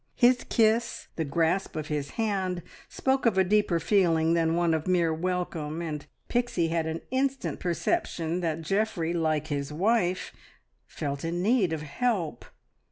[0.15, 4.87] His kiss, the grasp of his hand, spoke of a deeper feeling than one of
[4.87, 10.33] mere welcome, and Pixie had an instant perception that Geoffrey, like his wife,
[10.87, 12.45] felt in need of help.